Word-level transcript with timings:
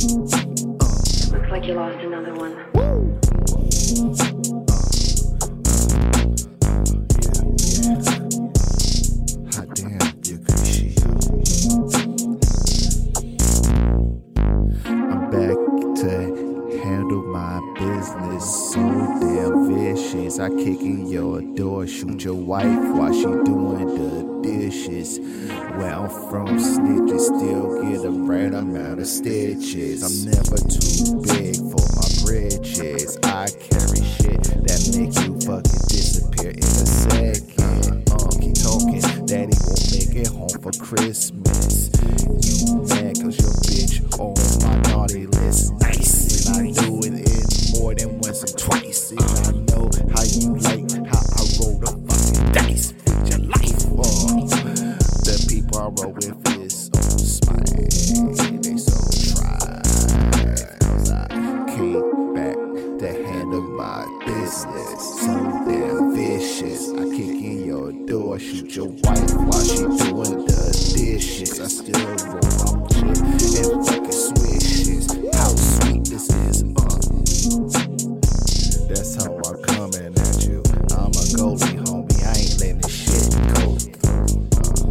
Looks 0.00 1.50
like 1.50 1.66
you 1.66 1.74
lost 1.74 2.04
another 2.04 2.32
one. 2.34 4.37
I 20.40 20.50
kick 20.50 20.80
in 20.82 21.08
your 21.08 21.42
door, 21.42 21.84
shoot 21.88 22.22
your 22.22 22.34
wife 22.34 22.64
while 22.94 23.12
she 23.12 23.22
doing 23.22 23.86
the 23.86 24.40
dishes. 24.40 25.18
Where 25.18 25.92
I'm 25.92 26.08
from, 26.08 26.58
snitches 26.58 27.26
still 27.26 27.82
get 27.82 28.04
a 28.04 28.10
right 28.10 28.54
amount 28.54 29.00
of 29.00 29.06
stitches. 29.08 30.04
I'm 30.04 30.30
never 30.30 30.56
too 30.56 31.20
big 31.26 31.56
for 31.56 31.82
my 31.96 32.08
bridges. 32.22 33.18
I 33.24 33.48
carry 33.50 34.04
shit 34.04 34.42
that 34.62 34.80
make 34.94 35.14
you 35.26 35.34
fucking 35.42 35.88
disappear 35.88 36.50
in 36.50 36.62
a 36.62 36.86
second. 36.86 38.08
Uh, 38.08 38.28
keep 38.38 38.54
talking, 38.54 39.26
daddy 39.26 39.56
won't 39.66 39.90
make 39.90 40.14
it 40.14 40.28
home 40.28 40.48
for 40.62 40.70
Christmas. 40.78 41.77
Door, 68.08 68.38
shoot 68.38 68.74
your 68.74 68.86
wife 68.86 69.34
while 69.34 69.64
she 69.64 69.76
doing 69.76 70.46
the 70.46 70.94
dishes. 70.96 71.60
I 71.60 71.68
still 71.68 72.00
roll 72.24 72.40
my 72.80 72.88
shit 72.96 73.68
and 73.68 73.86
fucking 73.86 74.12
swishes. 74.12 75.06
How 75.36 75.52
sweet 75.52 76.08
this 76.08 76.30
is. 76.48 76.62
Uh. 76.72 76.96
That's 78.88 79.14
how 79.16 79.36
I'm 79.36 79.62
coming 79.62 80.16
at 80.16 80.44
you. 80.46 80.62
I'm 80.96 81.12
a 81.12 81.24
goalie, 81.36 81.76
homie. 81.84 82.24
I 82.24 82.32
ain't 82.40 82.56
letting 82.60 82.80
this 82.80 82.96
shit 82.96 83.28
go 83.52 83.76
through. 83.76 84.48
Uh, 84.56 84.88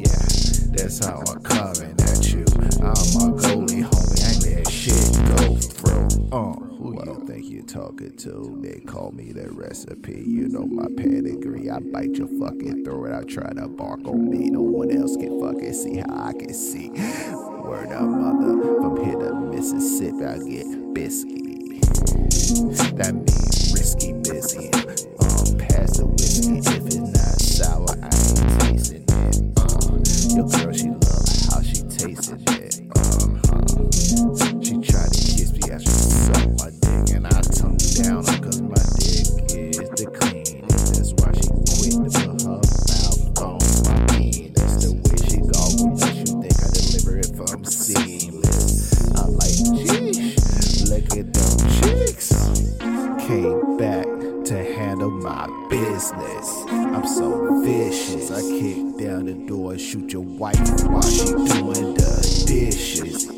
yeah, 0.00 0.24
that's 0.72 1.04
how 1.04 1.20
I'm 1.28 1.42
coming 1.42 1.94
at 2.00 2.32
you. 2.32 2.44
I'm 2.80 3.12
a 3.20 3.36
goalie, 3.36 3.84
homie. 3.84 4.20
I 4.24 4.32
ain't 4.32 4.40
letting 4.42 4.72
shit 4.72 5.12
go 5.36 5.56
through. 5.56 6.08
Uh, 6.32 6.65
think 7.36 7.52
you 7.52 7.62
talking 7.62 8.16
to? 8.16 8.58
They 8.62 8.80
call 8.80 9.12
me 9.12 9.30
the 9.32 9.50
recipe. 9.50 10.24
You 10.26 10.48
know 10.48 10.64
my 10.64 10.86
pedigree. 10.96 11.68
I 11.70 11.80
bite 11.80 12.14
your 12.14 12.28
fucking 12.28 12.84
throat 12.84 13.12
I 13.12 13.24
try 13.24 13.52
to 13.52 13.68
bark 13.68 14.06
on 14.06 14.30
me. 14.30 14.48
No 14.48 14.62
one 14.62 14.90
else 14.90 15.16
can 15.16 15.38
fucking 15.40 15.72
see 15.74 15.96
how 15.98 16.28
I 16.28 16.32
can 16.32 16.54
see. 16.54 16.88
Word 16.88 17.92
up, 17.92 18.08
mother. 18.08 18.80
From 18.80 19.04
here 19.04 19.18
to 19.18 19.34
Mississippi, 19.34 20.24
I 20.24 20.38
get 20.38 20.94
biscuit. 20.94 21.82
That 22.96 23.14
means 23.14 23.75
Came 53.26 53.76
back 53.76 54.06
to 54.44 54.74
handle 54.76 55.10
my 55.10 55.48
business. 55.68 56.64
I'm 56.68 57.04
so 57.08 57.60
vicious. 57.64 58.30
I 58.30 58.40
kick 58.40 58.98
down 58.98 59.26
the 59.26 59.34
door 59.48 59.72
and 59.72 59.80
shoot 59.80 60.12
your 60.12 60.22
wife 60.22 60.56
while 60.84 61.02
she 61.02 61.24
doing 61.24 61.94
the 61.94 62.44
dishes. 62.46 63.35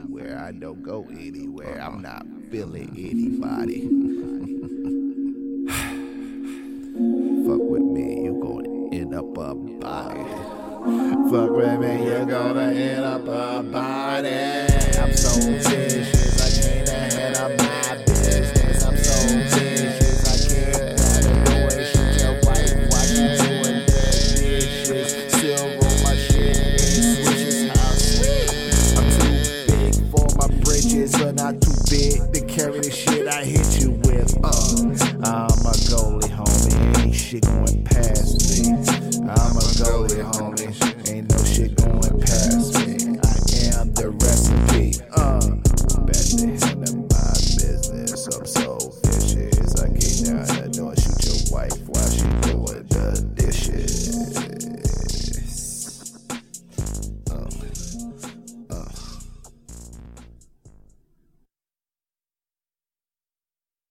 Anywhere. 0.00 0.38
I 0.38 0.52
don't 0.52 0.82
go 0.82 1.06
anywhere. 1.10 1.80
I'm 1.80 2.04
uh-huh. 2.04 2.10
not 2.22 2.26
feeling 2.50 2.90
anybody. 2.96 3.80
Fuck 7.46 7.62
with 7.70 7.82
me, 7.82 8.24
you 8.24 8.38
gonna 8.42 8.94
end 8.94 9.14
up 9.14 9.36
a 9.36 9.54
body. 9.54 10.24
Fuck 11.30 11.50
with 11.50 11.80
me, 11.80 12.06
you're 12.06 12.26
gonna 12.26 12.72
end 12.72 13.04
up 13.04 13.26
a 13.26 13.62
body. 13.62 14.69